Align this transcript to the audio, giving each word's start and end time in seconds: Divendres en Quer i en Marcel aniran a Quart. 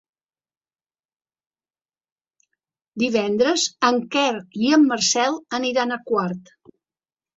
Divendres 3.03 3.69
en 3.91 4.01
Quer 4.17 4.27
i 4.63 4.73
en 4.79 4.89
Marcel 4.93 5.41
aniran 5.59 5.99
a 5.99 6.03
Quart. 6.11 6.55